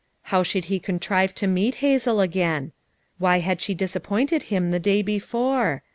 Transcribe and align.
How 0.33 0.41
should 0.41 0.65
he 0.65 0.79
contrive 0.79 1.35
to 1.35 1.45
meet 1.45 1.75
Hazel 1.75 2.21
again? 2.21 2.71
Why 3.19 3.37
had 3.37 3.61
she 3.61 3.75
disappointed 3.75 4.41
him 4.49 4.71
the 4.71 4.79
day 4.79 5.03
before? 5.03 5.83